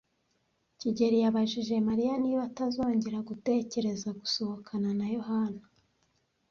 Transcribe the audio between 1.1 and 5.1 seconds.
yabajije Mariya niba atazongera gutekereza gusohokana na